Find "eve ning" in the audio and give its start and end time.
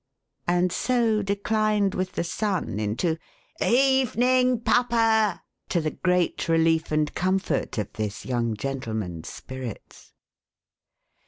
3.61-4.59